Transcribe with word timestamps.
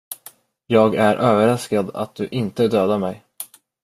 Jag 0.67 0.95
är 0.95 1.15
överraskad 1.15 1.91
att 1.95 2.15
du 2.15 2.27
inte 2.27 2.67
dödade 2.67 2.99
mig. 2.99 3.23